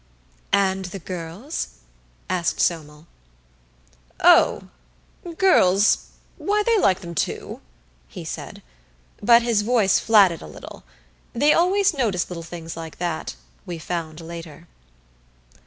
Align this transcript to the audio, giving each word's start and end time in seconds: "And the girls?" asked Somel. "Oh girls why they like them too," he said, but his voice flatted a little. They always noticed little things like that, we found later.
"And 0.51 0.85
the 0.85 0.97
girls?" 0.97 1.67
asked 2.27 2.59
Somel. 2.59 3.05
"Oh 4.19 4.69
girls 5.37 6.07
why 6.39 6.63
they 6.65 6.79
like 6.79 7.01
them 7.01 7.13
too," 7.13 7.61
he 8.07 8.25
said, 8.25 8.63
but 9.21 9.43
his 9.43 9.61
voice 9.61 9.99
flatted 9.99 10.41
a 10.41 10.47
little. 10.47 10.83
They 11.33 11.53
always 11.53 11.93
noticed 11.93 12.31
little 12.31 12.41
things 12.41 12.75
like 12.75 12.97
that, 12.97 13.35
we 13.67 13.77
found 13.77 14.19
later. 14.21 14.67